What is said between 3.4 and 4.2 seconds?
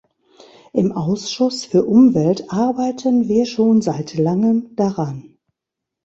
schon seit